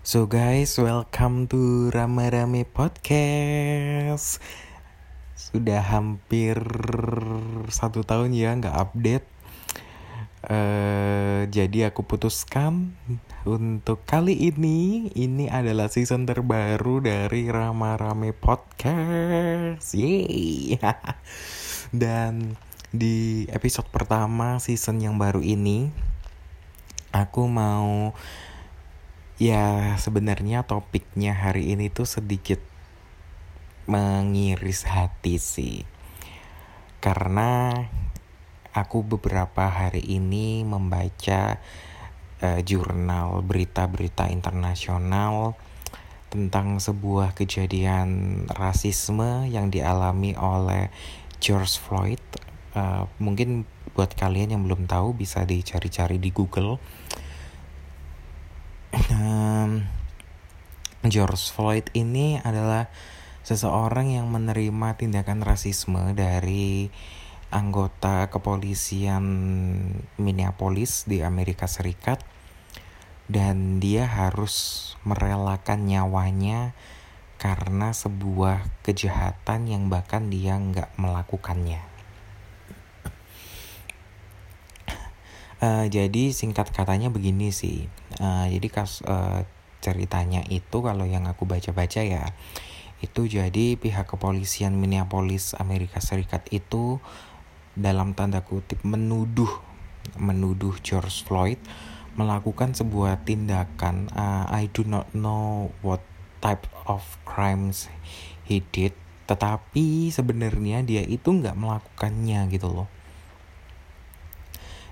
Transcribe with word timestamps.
So 0.00 0.24
guys, 0.24 0.80
welcome 0.80 1.44
to 1.52 1.92
Rame 1.92 2.32
Rame 2.32 2.64
Podcast. 2.64 4.40
Sudah 5.36 5.84
hampir 5.84 6.56
satu 7.68 8.00
tahun 8.00 8.32
ya 8.32 8.56
nggak 8.56 8.76
update. 8.80 9.28
Uh, 10.40 11.44
jadi 11.52 11.92
aku 11.92 12.08
putuskan 12.08 12.96
untuk 13.44 14.00
kali 14.08 14.32
ini 14.48 15.12
ini 15.12 15.52
adalah 15.52 15.92
season 15.92 16.24
terbaru 16.24 17.04
dari 17.04 17.52
Rama 17.52 18.00
Rame 18.00 18.32
Podcast. 18.32 19.92
Yeay. 19.92 20.80
Dan 21.92 22.56
di 22.88 23.44
episode 23.52 23.92
pertama 23.92 24.64
season 24.64 24.96
yang 25.04 25.20
baru 25.20 25.44
ini 25.44 25.92
aku 27.12 27.44
mau 27.52 28.16
ya 29.40 29.96
sebenarnya 29.96 30.68
topiknya 30.68 31.32
hari 31.32 31.72
ini 31.72 31.88
tuh 31.88 32.04
sedikit 32.04 32.60
mengiris 33.88 34.84
hati 34.84 35.40
sih. 35.40 35.88
Karena 37.00 37.72
aku 38.76 39.00
beberapa 39.00 39.64
hari 39.64 40.04
ini 40.04 40.60
membaca 40.68 41.56
uh, 42.44 42.60
jurnal 42.60 43.40
berita-berita 43.40 44.28
internasional 44.28 45.56
tentang 46.28 46.76
sebuah 46.76 47.32
kejadian 47.32 48.44
rasisme 48.52 49.48
yang 49.48 49.72
dialami 49.72 50.36
oleh 50.36 50.92
George 51.40 51.80
Floyd. 51.80 52.20
Uh, 52.76 53.08
mungkin 53.16 53.64
buat 53.96 54.12
kalian 54.14 54.52
yang 54.52 54.62
belum 54.68 54.84
tahu 54.84 55.16
bisa 55.16 55.48
dicari-cari 55.48 56.20
di 56.20 56.28
Google 56.28 56.76
um, 58.92 59.86
George 61.06 61.50
Floyd 61.54 61.86
ini 61.94 62.38
adalah 62.42 62.90
seseorang 63.46 64.12
yang 64.14 64.28
menerima 64.28 65.00
tindakan 65.00 65.40
rasisme 65.42 66.12
dari 66.12 66.92
anggota 67.50 68.30
kepolisian 68.30 69.26
Minneapolis 70.20 71.08
di 71.10 71.24
Amerika 71.24 71.66
Serikat 71.66 72.22
dan 73.30 73.82
dia 73.82 74.06
harus 74.06 74.94
merelakan 75.06 75.86
nyawanya 75.86 76.74
karena 77.40 77.96
sebuah 77.96 78.68
kejahatan 78.84 79.70
yang 79.70 79.88
bahkan 79.88 80.28
dia 80.28 80.60
nggak 80.60 80.92
melakukannya. 81.00 81.80
Uh, 85.60 85.84
jadi 85.92 86.32
singkat 86.32 86.72
katanya 86.72 87.12
begini 87.12 87.52
sih. 87.52 87.88
Uh, 88.20 88.44
jadi 88.52 88.68
kas 88.68 89.00
uh, 89.08 89.48
ceritanya 89.80 90.44
itu 90.52 90.84
kalau 90.84 91.08
yang 91.08 91.24
aku 91.24 91.48
baca-baca 91.48 92.04
ya 92.04 92.36
itu 93.00 93.24
jadi 93.24 93.80
pihak 93.80 94.12
kepolisian 94.12 94.76
Minneapolis 94.76 95.56
Amerika 95.56 96.04
Serikat 96.04 96.44
itu 96.52 97.00
dalam 97.72 98.12
tanda 98.12 98.44
kutip 98.44 98.84
menuduh 98.84 99.48
menuduh 100.20 100.76
George 100.84 101.24
Floyd 101.24 101.56
melakukan 102.12 102.76
sebuah 102.76 103.24
tindakan 103.24 104.12
uh, 104.12 104.44
I 104.52 104.68
do 104.68 104.84
not 104.84 105.08
know 105.16 105.72
what 105.80 106.04
type 106.44 106.68
of 106.84 107.00
crimes 107.24 107.88
he 108.44 108.60
did 108.60 108.92
tetapi 109.24 110.12
sebenarnya 110.12 110.84
dia 110.84 111.06
itu 111.06 111.30
nggak 111.30 111.56
melakukannya 111.56 112.52
gitu 112.52 112.68
loh 112.68 112.88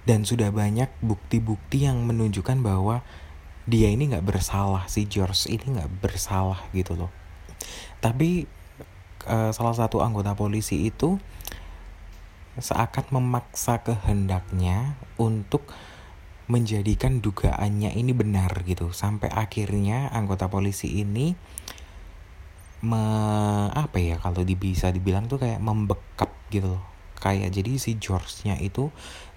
dan 0.08 0.24
sudah 0.24 0.48
banyak 0.48 0.88
bukti-bukti 1.04 1.84
yang 1.84 2.00
menunjukkan 2.08 2.64
bahwa 2.64 3.04
dia 3.68 3.92
ini 3.92 4.08
nggak 4.08 4.24
bersalah 4.24 4.88
si 4.88 5.04
George 5.04 5.52
ini 5.52 5.76
nggak 5.76 6.00
bersalah 6.00 6.64
gitu 6.72 6.96
loh. 6.96 7.12
Tapi 8.00 8.48
uh, 9.28 9.52
salah 9.52 9.76
satu 9.76 10.00
anggota 10.00 10.32
polisi 10.32 10.88
itu 10.88 11.20
seakan 12.56 13.20
memaksa 13.20 13.84
kehendaknya 13.84 14.96
untuk 15.20 15.68
menjadikan 16.48 17.20
dugaannya 17.20 17.92
ini 17.92 18.16
benar 18.16 18.64
gitu. 18.64 18.96
Sampai 18.96 19.28
akhirnya 19.28 20.08
anggota 20.08 20.48
polisi 20.48 21.04
ini 21.04 21.36
me 22.80 23.04
apa 23.76 24.00
ya 24.00 24.16
kalau 24.16 24.40
bisa 24.48 24.88
dibilang 24.88 25.28
tuh 25.28 25.36
kayak 25.36 25.60
membekap 25.60 26.32
gitu 26.48 26.80
loh 26.80 26.97
kayak 27.18 27.50
jadi 27.52 27.78
si 27.78 27.94
George-nya 27.98 28.58
itu 28.62 28.90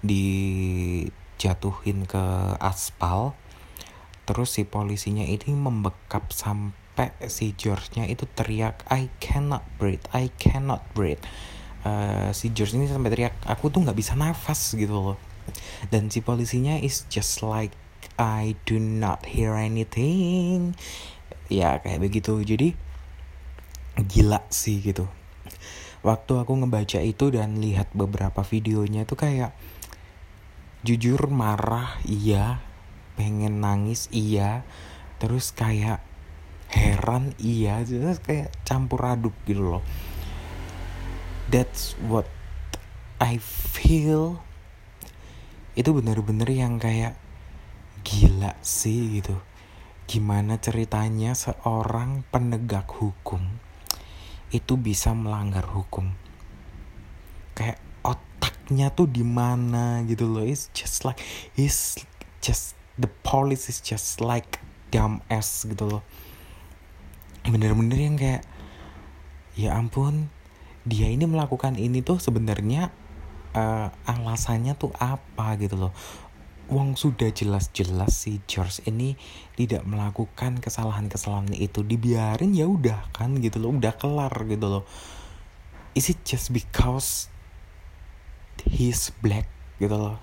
dijatuhin 0.06 2.06
ke 2.06 2.22
aspal 2.62 3.34
terus 4.22 4.54
si 4.54 4.62
polisinya 4.62 5.26
ini 5.26 5.50
membekap 5.50 6.30
sampai 6.30 7.10
si 7.26 7.58
George-nya 7.58 8.06
itu 8.06 8.30
teriak 8.30 8.86
I 8.86 9.10
cannot 9.18 9.66
breathe 9.76 10.06
I 10.14 10.30
cannot 10.38 10.86
breathe. 10.94 11.18
Uh, 11.82 12.30
si 12.30 12.54
George 12.54 12.78
ini 12.78 12.86
sampai 12.86 13.10
teriak 13.10 13.34
aku 13.42 13.66
tuh 13.66 13.82
nggak 13.82 13.98
bisa 13.98 14.14
nafas 14.14 14.78
gitu 14.78 14.94
loh. 14.94 15.18
Dan 15.90 16.14
si 16.14 16.22
polisinya 16.22 16.78
is 16.78 17.02
just 17.10 17.42
like 17.42 17.74
I 18.14 18.54
do 18.70 18.78
not 18.78 19.26
hear 19.26 19.58
anything. 19.58 20.78
Ya 21.50 21.82
kayak 21.82 22.06
begitu. 22.06 22.38
Jadi 22.46 22.78
gila 23.98 24.40
sih 24.48 24.80
gitu 24.80 25.04
waktu 26.02 26.32
aku 26.42 26.52
ngebaca 26.58 26.98
itu 26.98 27.30
dan 27.30 27.62
lihat 27.62 27.94
beberapa 27.94 28.42
videonya 28.42 29.06
itu 29.06 29.14
kayak 29.14 29.54
jujur 30.82 31.30
marah 31.30 32.02
iya. 32.02 32.58
Pengen 33.14 33.62
nangis 33.62 34.10
iya. 34.10 34.66
Terus 35.22 35.54
kayak 35.54 36.02
heran 36.74 37.38
iya. 37.38 37.86
Terus 37.86 38.18
kayak 38.18 38.50
campur 38.66 39.06
aduk 39.06 39.34
gitu 39.46 39.78
loh. 39.78 39.84
That's 41.54 41.94
what 42.02 42.26
I 43.22 43.38
feel. 43.38 44.42
Itu 45.78 45.94
bener-bener 45.94 46.50
yang 46.50 46.82
kayak 46.82 47.14
gila 48.02 48.58
sih 48.66 49.22
gitu. 49.22 49.38
Gimana 50.10 50.58
ceritanya 50.58 51.38
seorang 51.38 52.26
penegak 52.34 52.90
hukum 52.90 53.71
itu 54.52 54.76
bisa 54.76 55.16
melanggar 55.16 55.64
hukum. 55.64 56.12
Kayak 57.56 57.80
otaknya 58.04 58.92
tuh 58.92 59.08
di 59.08 59.24
mana 59.24 60.04
gitu 60.04 60.28
loh. 60.28 60.44
It's 60.44 60.68
just 60.76 61.08
like 61.08 61.18
he's 61.56 61.96
just 62.44 62.76
the 63.00 63.08
police 63.24 63.72
is 63.72 63.80
just 63.80 64.20
like 64.20 64.60
dumb 64.92 65.24
ass 65.32 65.64
gitu 65.64 65.88
loh. 65.88 66.02
Bener-bener 67.48 67.98
yang 67.98 68.16
kayak 68.20 68.44
ya 69.56 69.76
ampun 69.76 70.28
dia 70.82 71.08
ini 71.08 71.28
melakukan 71.28 71.76
ini 71.76 72.00
tuh 72.00 72.18
sebenarnya 72.18 72.90
uh, 73.54 73.88
alasannya 74.08 74.74
tuh 74.74 74.90
apa 74.96 75.54
gitu 75.60 75.76
loh 75.76 75.92
Wong 76.72 76.96
sudah 76.96 77.28
jelas-jelas 77.28 78.24
si 78.24 78.40
George 78.48 78.80
ini 78.88 79.12
tidak 79.60 79.84
melakukan 79.84 80.56
kesalahan-kesalahan 80.56 81.52
itu. 81.52 81.84
Dibiarin 81.84 82.56
ya 82.56 82.64
udah 82.64 83.12
kan 83.12 83.36
gitu 83.44 83.60
loh 83.60 83.76
udah 83.76 83.92
kelar 84.00 84.32
gitu 84.48 84.66
loh. 84.72 84.84
Is 85.92 86.08
it 86.08 86.24
just 86.24 86.48
because 86.48 87.28
he's 88.64 89.12
black 89.20 89.44
gitu 89.76 89.92
loh? 89.92 90.16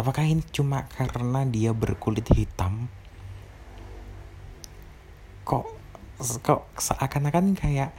Apakah 0.00 0.24
ini 0.24 0.40
cuma 0.48 0.88
karena 0.88 1.44
dia 1.44 1.76
berkulit 1.76 2.24
hitam? 2.32 2.88
Kok 5.44 5.76
kok 6.40 6.72
seakan-akan 6.80 7.52
kayak 7.52 7.92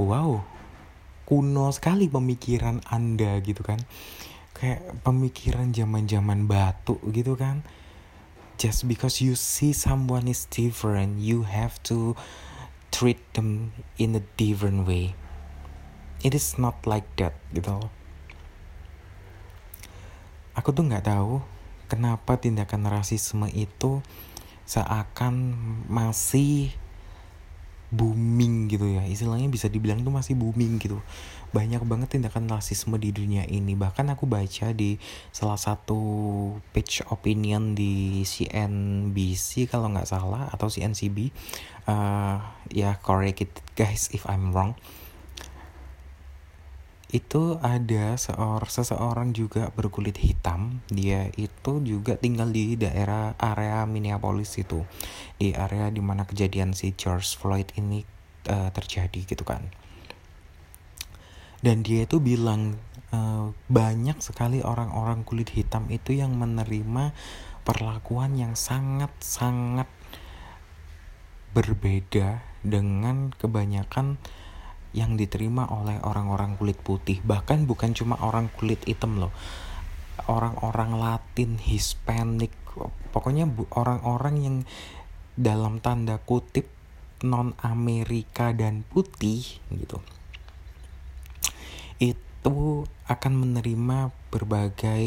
wow 0.00 0.40
kuno 1.24 1.72
sekali 1.72 2.12
pemikiran 2.12 2.84
anda 2.92 3.40
gitu 3.40 3.64
kan 3.64 3.80
kayak 4.54 4.80
pemikiran 5.02 5.74
zaman-zaman 5.74 6.48
batu 6.48 6.96
gitu 7.10 7.34
kan. 7.34 7.66
Just 8.54 8.86
because 8.86 9.18
you 9.18 9.34
see 9.34 9.74
someone 9.74 10.30
is 10.30 10.46
different 10.46 11.18
you 11.18 11.42
have 11.42 11.76
to 11.90 12.14
treat 12.94 13.18
them 13.34 13.74
in 13.98 14.14
a 14.14 14.22
different 14.38 14.86
way. 14.86 15.18
It 16.22 16.32
is 16.32 16.56
not 16.56 16.86
like 16.86 17.10
that 17.18 17.34
gitu. 17.50 17.82
Loh 17.82 18.04
aku 20.54 20.70
tuh 20.70 20.86
nggak 20.86 21.10
tahu 21.10 21.42
kenapa 21.90 22.38
tindakan 22.38 22.86
rasisme 22.86 23.50
itu 23.50 24.00
seakan 24.64 25.58
masih 25.90 26.72
booming 27.94 28.66
gitu 28.68 28.90
ya. 28.90 29.06
Istilahnya 29.06 29.46
bisa 29.46 29.70
dibilang 29.70 30.02
tuh 30.02 30.10
masih 30.10 30.34
booming 30.34 30.82
gitu. 30.82 30.98
Banyak 31.54 31.86
banget 31.86 32.18
tindakan 32.18 32.50
rasisme 32.50 32.98
di 32.98 33.14
dunia 33.14 33.46
ini. 33.46 33.78
Bahkan 33.78 34.10
aku 34.10 34.26
baca 34.26 34.74
di 34.74 34.98
salah 35.30 35.56
satu 35.56 35.98
page 36.74 37.06
opinion 37.08 37.78
di 37.78 38.26
CNBC 38.26 39.70
kalau 39.70 39.94
nggak 39.94 40.10
salah 40.10 40.50
atau 40.50 40.66
CNCB 40.66 41.30
uh, 41.88 42.38
ya 42.72 42.96
correct 43.00 43.44
it 43.44 43.52
guys 43.76 44.10
if 44.12 44.24
I'm 44.28 44.52
wrong 44.52 44.76
itu 47.14 47.62
ada 47.62 48.18
seorang 48.18 48.66
seseorang 48.66 49.28
juga 49.30 49.70
berkulit 49.70 50.18
hitam. 50.18 50.82
Dia 50.90 51.30
itu 51.38 51.78
juga 51.86 52.18
tinggal 52.18 52.50
di 52.50 52.74
daerah 52.74 53.38
area 53.38 53.86
Minneapolis 53.86 54.58
itu. 54.58 54.82
Di 55.38 55.54
area 55.54 55.94
di 55.94 56.02
mana 56.02 56.26
kejadian 56.26 56.74
si 56.74 56.90
George 56.98 57.38
Floyd 57.38 57.70
ini 57.78 58.02
uh, 58.50 58.74
terjadi 58.74 59.30
gitu 59.30 59.46
kan. 59.46 59.62
Dan 61.62 61.86
dia 61.86 62.02
itu 62.02 62.18
bilang 62.18 62.74
uh, 63.14 63.54
banyak 63.70 64.18
sekali 64.18 64.58
orang-orang 64.66 65.22
kulit 65.22 65.54
hitam 65.54 65.86
itu 65.94 66.18
yang 66.18 66.34
menerima 66.34 67.14
perlakuan 67.62 68.34
yang 68.34 68.58
sangat-sangat 68.58 69.86
berbeda 71.54 72.42
dengan 72.66 73.30
kebanyakan 73.38 74.18
yang 74.94 75.18
diterima 75.18 75.66
oleh 75.68 75.98
orang-orang 76.06 76.54
kulit 76.54 76.78
putih. 76.78 77.18
Bahkan 77.26 77.66
bukan 77.66 77.92
cuma 77.92 78.14
orang 78.22 78.46
kulit 78.54 78.80
hitam 78.86 79.18
loh. 79.18 79.34
Orang-orang 80.30 80.94
Latin 80.94 81.58
Hispanic 81.58 82.54
pokoknya 83.10 83.46
orang-orang 83.74 84.36
yang 84.42 84.56
dalam 85.34 85.82
tanda 85.82 86.22
kutip 86.22 86.70
non 87.26 87.58
Amerika 87.58 88.54
dan 88.54 88.86
putih 88.86 89.42
gitu. 89.74 89.98
Itu 91.98 92.86
akan 93.10 93.32
menerima 93.34 94.14
berbagai 94.30 95.06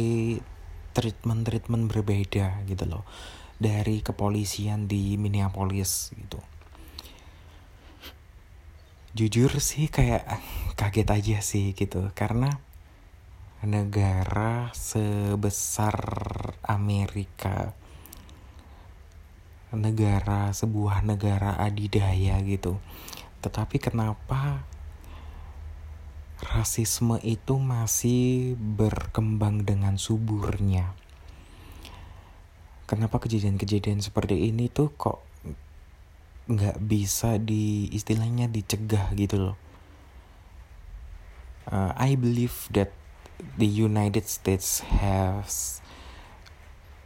treatment-treatment 0.92 1.88
berbeda 1.88 2.68
gitu 2.68 2.84
loh. 2.84 3.08
Dari 3.58 4.04
kepolisian 4.04 4.86
di 4.86 5.16
Minneapolis 5.16 6.12
gitu 6.14 6.57
jujur 9.18 9.50
sih 9.58 9.90
kayak 9.90 10.30
kaget 10.78 11.10
aja 11.10 11.38
sih 11.42 11.74
gitu 11.74 12.14
karena 12.14 12.62
negara 13.66 14.70
sebesar 14.78 15.98
Amerika 16.62 17.74
negara 19.76 20.56
sebuah 20.56 21.04
negara 21.04 21.60
adidaya 21.60 22.40
gitu. 22.46 22.80
Tetapi 23.44 23.78
kenapa 23.84 24.64
rasisme 26.40 27.20
itu 27.20 27.60
masih 27.60 28.56
berkembang 28.56 29.68
dengan 29.68 30.00
suburnya? 30.00 30.96
Kenapa 32.88 33.20
kejadian-kejadian 33.20 34.00
seperti 34.00 34.48
ini 34.48 34.72
tuh 34.72 34.96
kok 34.96 35.27
nggak 36.48 36.80
bisa 36.80 37.36
di 37.36 37.92
istilahnya 37.92 38.48
dicegah 38.48 39.12
gitu 39.20 39.52
loh. 39.52 39.58
Uh, 41.68 41.92
I 42.00 42.16
believe 42.16 42.72
that 42.72 42.96
the 43.60 43.68
United 43.68 44.24
States 44.32 44.80
has 45.04 45.84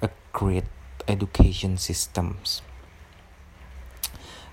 a 0.05 0.13
great 0.29 0.69
education 1.09 1.81
systems. 1.81 2.61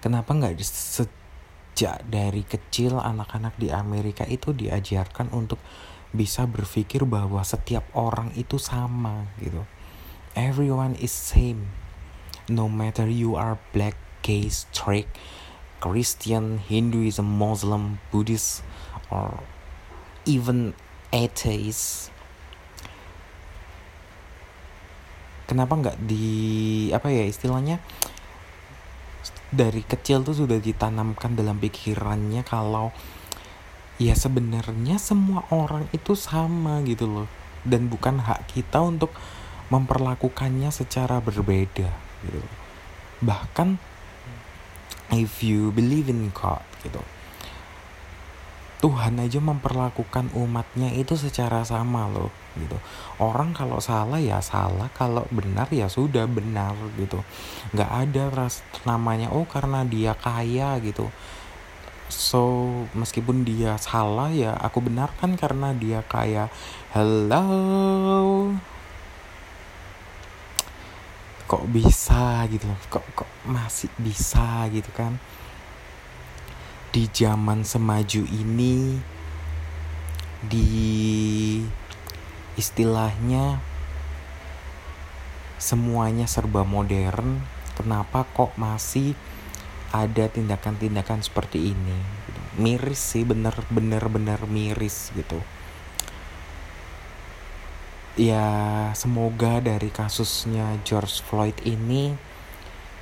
Kenapa 0.01 0.33
nggak 0.33 0.57
sejak 0.65 2.01
dari 2.09 2.49
kecil 2.49 2.97
anak-anak 2.97 3.61
di 3.61 3.69
Amerika 3.69 4.25
itu 4.25 4.57
diajarkan 4.57 5.29
untuk 5.37 5.61
bisa 6.17 6.49
berpikir 6.49 7.05
bahwa 7.05 7.45
setiap 7.45 7.85
orang 7.93 8.33
itu 8.33 8.57
sama 8.57 9.29
gitu. 9.45 9.69
Everyone 10.33 10.97
is 10.97 11.13
same. 11.13 11.69
No 12.49 12.65
matter 12.65 13.05
you 13.05 13.37
are 13.37 13.61
black, 13.77 14.08
gay, 14.29 14.53
straight, 14.53 15.09
Christian, 15.81 16.61
Hinduism, 16.61 17.25
Muslim, 17.25 17.97
Buddhist, 18.13 18.61
or 19.09 19.41
even 20.29 20.77
atheist. 21.09 22.13
Kenapa 25.49 25.81
nggak 25.81 25.97
di 26.05 26.93
apa 26.93 27.09
ya 27.09 27.25
istilahnya 27.25 27.81
dari 29.49 29.81
kecil 29.81 30.21
tuh 30.21 30.37
sudah 30.37 30.61
ditanamkan 30.61 31.33
dalam 31.33 31.57
pikirannya 31.57 32.45
kalau 32.45 32.93
ya 33.97 34.13
sebenarnya 34.13 35.01
semua 35.01 35.49
orang 35.49 35.89
itu 35.97 36.13
sama 36.13 36.85
gitu 36.85 37.09
loh 37.09 37.29
dan 37.65 37.89
bukan 37.89 38.21
hak 38.21 38.45
kita 38.53 38.85
untuk 38.85 39.09
memperlakukannya 39.73 40.69
secara 40.69 41.25
berbeda 41.25 41.89
gitu 42.29 42.45
bahkan 43.25 43.81
if 45.13 45.41
you 45.41 45.73
believe 45.73 46.13
in 46.13 46.29
God 46.33 46.65
gitu. 46.85 47.01
Tuhan 48.79 49.19
aja 49.19 49.43
memperlakukan 49.43 50.31
umatnya 50.39 50.95
itu 50.95 51.19
secara 51.19 51.67
sama 51.67 52.07
loh 52.07 52.31
gitu. 52.55 52.79
Orang 53.19 53.51
kalau 53.51 53.83
salah 53.83 54.23
ya 54.23 54.39
salah 54.39 54.87
kalau 54.95 55.27
benar 55.35 55.67
ya 55.75 55.91
sudah 55.91 56.31
benar 56.31 56.79
gitu. 56.95 57.19
Nggak 57.75 57.91
ada 57.91 58.23
ras 58.31 58.63
namanya 58.87 59.35
oh 59.35 59.51
karena 59.51 59.83
dia 59.83 60.15
kaya 60.15 60.79
gitu. 60.79 61.11
So 62.07 62.71
meskipun 62.95 63.43
dia 63.43 63.75
salah 63.83 64.31
ya 64.31 64.55
aku 64.55 64.79
benarkan 64.87 65.35
karena 65.35 65.75
dia 65.75 66.07
kaya. 66.07 66.47
Hello 66.95 68.55
kok 71.49 71.65
bisa 71.73 72.45
gitu 72.53 72.69
loh 72.69 72.77
kok 72.93 73.05
kok 73.17 73.31
masih 73.49 73.89
bisa 73.97 74.69
gitu 74.69 74.93
kan. 74.93 75.17
Di 76.93 77.09
zaman 77.09 77.65
semaju 77.65 78.23
ini 78.29 79.01
di 80.45 80.69
istilahnya 82.55 83.59
semuanya 85.59 86.29
serba 86.29 86.63
modern 86.63 87.43
kenapa 87.75 88.29
kok 88.37 88.55
masih 88.61 89.17
ada 89.89 90.29
tindakan-tindakan 90.29 91.25
seperti 91.25 91.73
ini? 91.73 91.97
Miris 92.61 93.01
sih 93.01 93.25
bener-bener 93.25 94.05
bener 94.13 94.41
miris 94.45 95.17
gitu 95.17 95.41
ya 98.19 98.51
semoga 98.99 99.63
dari 99.63 99.95
kasusnya 99.95 100.83
George 100.83 101.23
Floyd 101.23 101.55
ini 101.63 102.11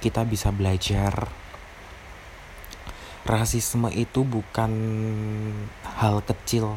kita 0.04 0.28
bisa 0.28 0.52
belajar. 0.52 1.32
Rasisme 3.24 3.88
itu 3.96 4.22
bukan 4.28 4.72
hal 5.98 6.20
kecil. 6.20 6.76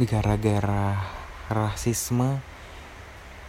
Gara-gara 0.00 1.04
rasisme 1.52 2.40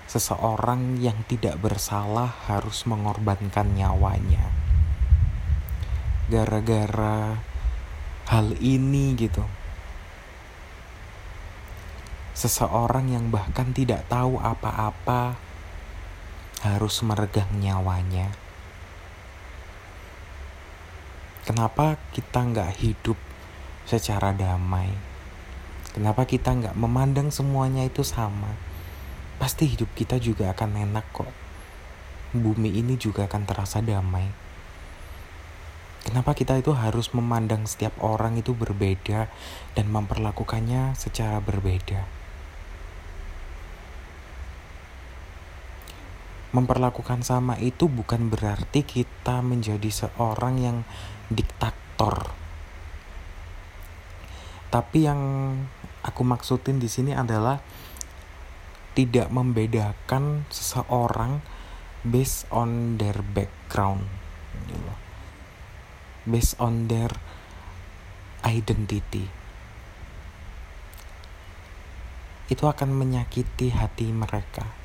seseorang 0.05 0.99
yang 0.99 1.23
tidak 1.25 1.57
bersalah 1.63 2.35
harus 2.51 2.83
mengorbankan 2.83 3.73
nyawanya. 3.79 4.51
Gara-gara 6.27 7.39
hal 8.27 8.53
ini 8.59 9.15
gitu 9.15 9.62
Seseorang 12.33 13.13
yang 13.13 13.29
bahkan 13.29 13.77
tidak 13.77 14.09
tahu 14.09 14.41
apa-apa 14.41 15.37
harus 16.65 17.05
meregang 17.05 17.61
nyawanya. 17.61 18.33
Kenapa 21.45 22.01
kita 22.09 22.41
nggak 22.41 22.71
hidup 22.81 23.19
secara 23.85 24.33
damai? 24.33 24.89
Kenapa 25.93 26.25
kita 26.25 26.57
nggak 26.57 26.73
memandang 26.73 27.29
semuanya 27.29 27.85
itu 27.85 28.01
sama? 28.01 28.57
Pasti 29.37 29.69
hidup 29.69 29.93
kita 29.93 30.17
juga 30.17 30.49
akan 30.57 30.89
enak 30.89 31.05
kok. 31.13 31.29
Bumi 32.33 32.81
ini 32.81 32.97
juga 32.97 33.29
akan 33.29 33.45
terasa 33.45 33.77
damai. 33.83 34.25
Kenapa 36.01 36.33
kita 36.33 36.57
itu 36.57 36.73
harus 36.73 37.13
memandang 37.13 37.69
setiap 37.69 37.93
orang 38.01 38.41
itu 38.41 38.57
berbeda 38.57 39.29
dan 39.77 39.85
memperlakukannya 39.93 40.97
secara 40.97 41.37
berbeda? 41.37 42.22
Memperlakukan 46.53 47.25
sama 47.25 47.57
itu 47.57 47.89
bukan 47.89 48.29
berarti 48.29 48.85
kita 48.85 49.41
menjadi 49.41 49.89
seorang 49.89 50.55
yang 50.61 50.77
diktator. 51.33 52.29
Tapi 54.69 55.05
yang 55.05 55.21
aku 56.05 56.21
maksudin 56.21 56.77
di 56.77 56.89
sini 56.89 57.13
adalah 57.13 57.61
tidak 58.93 59.33
membedakan 59.33 60.45
seseorang 60.53 61.41
based 62.05 62.45
on 62.53 63.01
their 63.01 63.25
background. 63.33 64.05
Gitu 64.69 65.03
based 66.23 66.55
on 66.59 66.87
their 66.87 67.11
identity. 68.43 69.27
Itu 72.47 72.67
akan 72.67 72.95
menyakiti 72.95 73.71
hati 73.71 74.11
mereka 74.11 74.82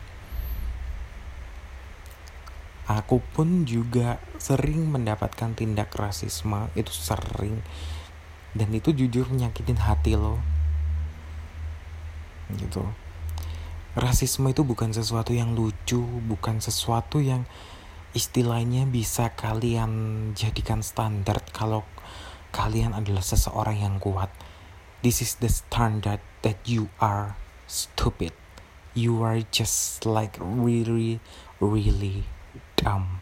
Aku 2.88 3.20
pun 3.36 3.68
juga 3.68 4.16
sering 4.40 4.88
mendapatkan 4.88 5.52
tindak 5.52 5.92
rasisme, 5.92 6.72
itu 6.72 6.88
sering. 6.88 7.60
dan 8.56 8.72
itu 8.72 8.96
jujur 8.96 9.28
nyakitin 9.28 9.76
hati 9.76 10.16
lo. 10.16 10.40
Gitu. 12.48 12.80
Rasisme 13.92 14.48
itu 14.48 14.64
bukan 14.64 14.90
sesuatu 14.96 15.36
yang 15.36 15.52
lucu 15.52 16.00
bukan 16.00 16.64
sesuatu 16.64 17.20
yang 17.20 17.44
istilahnya 18.16 18.88
bisa 18.88 19.36
kalian 19.36 20.32
jadikan 20.32 20.80
standar 20.80 21.44
kalau 21.52 21.84
kalian 22.56 22.96
adalah 22.96 23.20
seseorang 23.20 23.84
yang 23.84 23.96
kuat. 24.00 24.32
This 25.04 25.20
is 25.20 25.36
the 25.38 25.52
standard 25.52 26.24
that 26.40 26.58
you 26.64 26.88
are 26.98 27.36
stupid. 27.68 28.32
You 28.96 29.20
are 29.22 29.44
just 29.52 30.08
like 30.08 30.40
really 30.40 31.20
really 31.60 32.24
dumb 32.78 33.18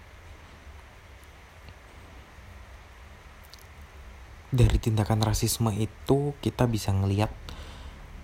dari 4.56 4.78
tindakan 4.80 5.20
rasisme 5.20 5.74
itu 5.74 6.32
kita 6.40 6.64
bisa 6.70 6.94
ngelihat 6.94 7.28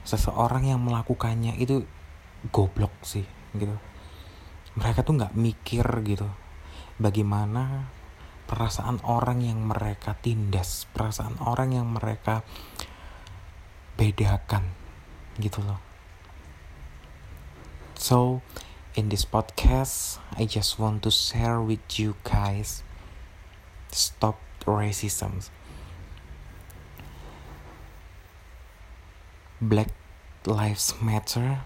seseorang 0.07 0.71
yang 0.71 0.81
melakukannya 0.81 1.59
itu 1.59 1.85
goblok 2.51 2.95
sih 3.05 3.27
gitu. 3.55 3.77
Mereka 4.79 5.05
tuh 5.05 5.21
nggak 5.21 5.37
mikir 5.37 5.85
gitu. 6.09 6.27
Bagaimana 6.97 7.93
perasaan 8.49 9.05
orang 9.05 9.45
yang 9.45 9.61
mereka 9.61 10.17
tindas 10.19 10.89
perasaan 10.91 11.37
orang 11.45 11.77
yang 11.77 11.87
mereka 11.93 12.47
bedakan 14.01 14.73
gitu 15.37 15.61
loh. 15.61 15.81
So 17.99 18.41
in 18.95 19.09
this 19.09 19.25
podcast 19.25 20.19
I 20.37 20.45
just 20.45 20.79
want 20.79 21.03
to 21.05 21.11
share 21.11 21.61
with 21.61 21.99
you 21.99 22.17
guys 22.25 22.83
stop 23.91 24.39
racism 24.67 25.49
Black 29.63 29.95
Lives 30.45 30.93
Matter. 31.01 31.61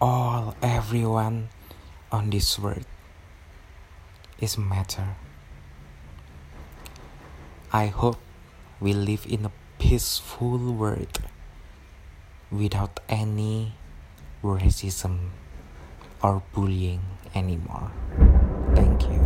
All, 0.00 0.56
everyone 0.62 1.50
on 2.10 2.30
this 2.30 2.58
world 2.58 2.86
is 4.40 4.56
matter. 4.56 5.16
I 7.70 7.88
hope 7.88 8.16
we 8.80 8.94
live 8.94 9.26
in 9.28 9.44
a 9.44 9.52
peaceful 9.78 10.72
world 10.72 11.20
without 12.50 13.00
any 13.10 13.74
racism 14.42 15.30
or 16.22 16.42
bullying 16.54 17.02
anymore. 17.34 17.90
Thank 18.74 19.08
you. 19.08 19.25